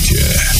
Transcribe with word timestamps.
Media. 0.00 0.59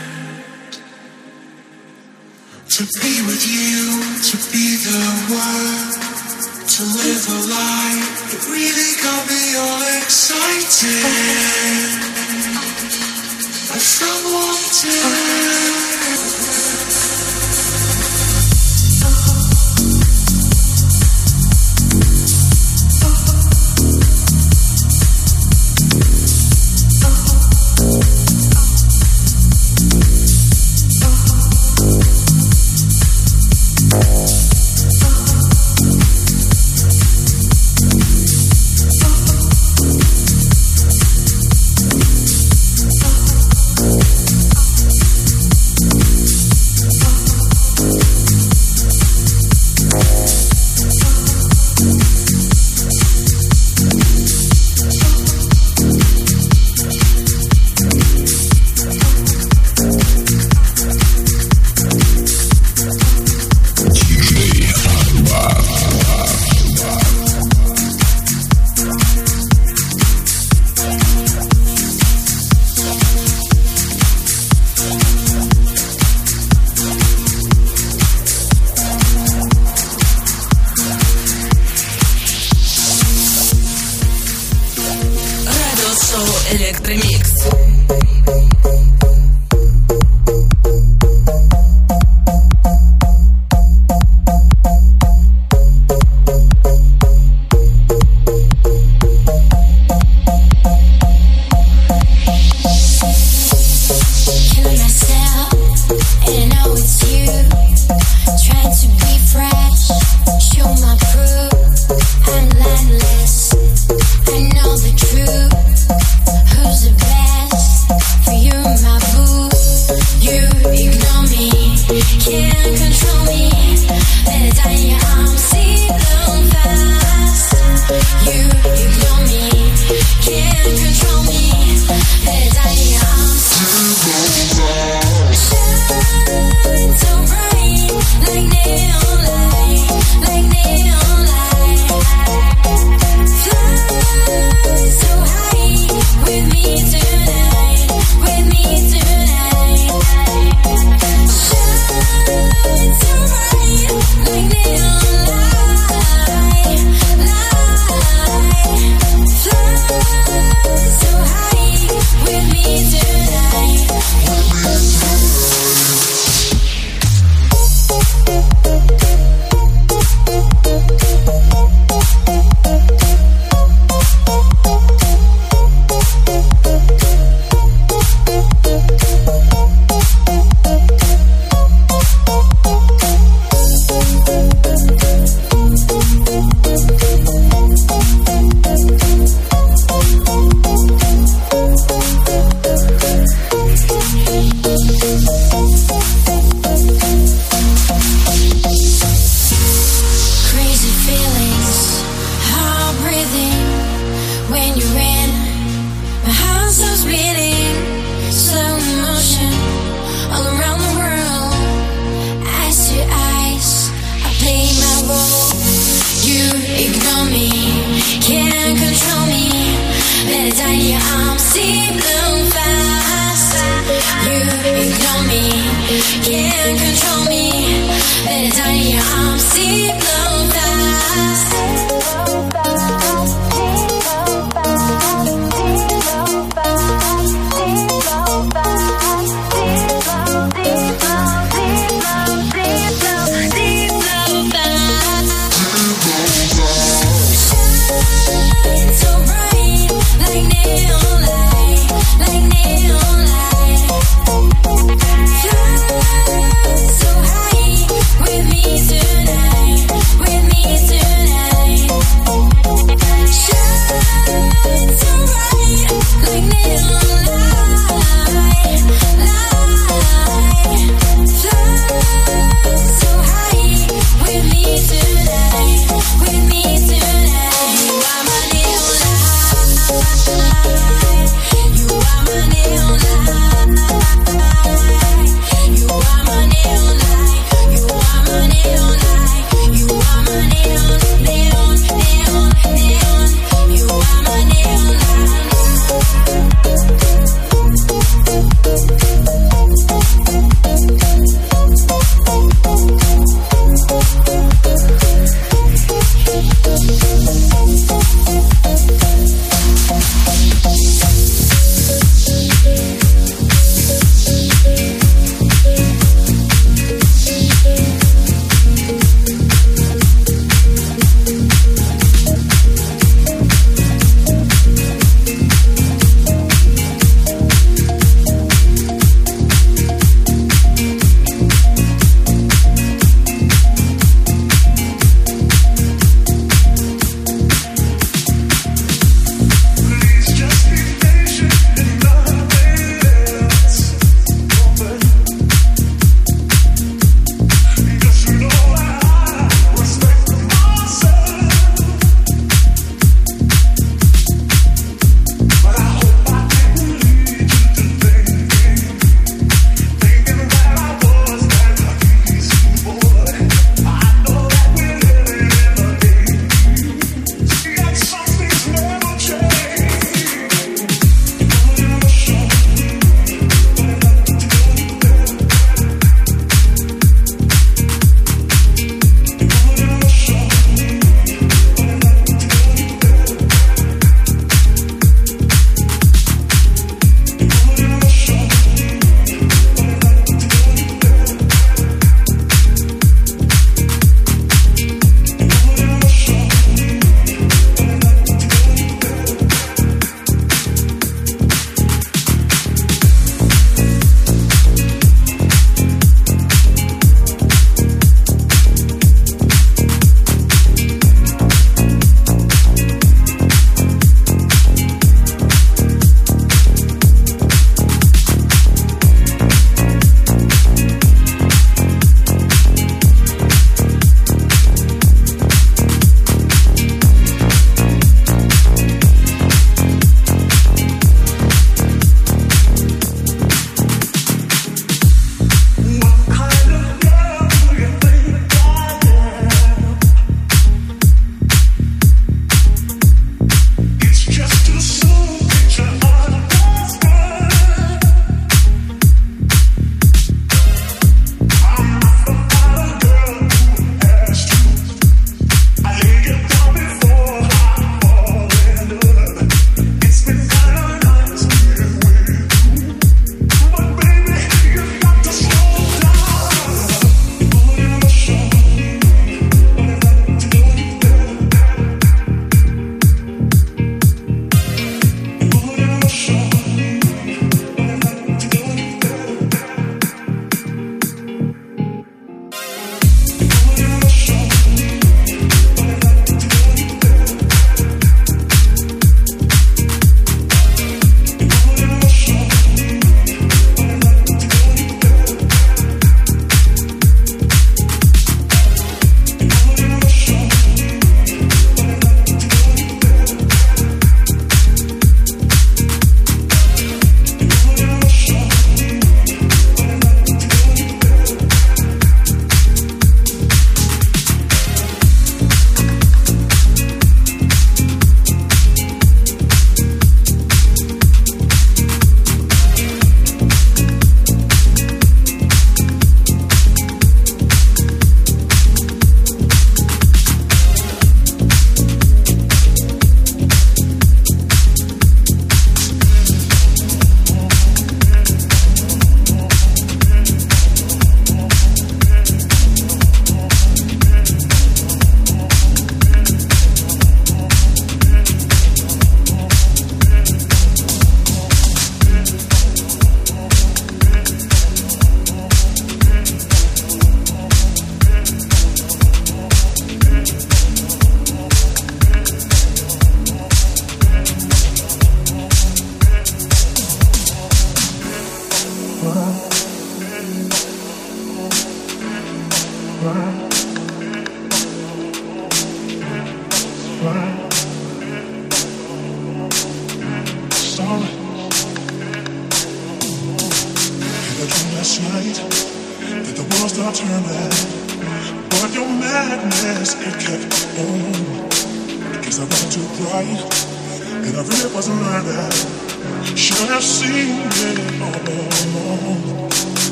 to 2.77 2.83
be 3.01 3.15
with 3.27 3.45
you, 3.47 3.99
to 4.29 4.37
be 4.53 4.77
the 4.87 5.03
one, 5.35 5.91
to 6.75 6.83
live 7.01 7.25
a 7.27 7.41
life 7.51 8.31
that 8.31 8.43
really 8.49 8.93
got 9.03 9.23
me 9.27 9.43
all 9.59 9.83
excited. 9.99 11.03
I 13.71 13.79
felt 13.79 14.25
wanted. 14.33 15.68